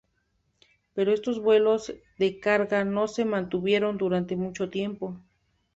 Pero 0.95 1.13
estos 1.13 1.39
vuelos 1.39 1.93
de 2.17 2.39
carga 2.39 2.83
no 2.85 3.07
se 3.07 3.23
mantuvieron 3.23 3.99
durante 3.99 4.35
mucho 4.35 4.67
tiempo. 4.67 5.19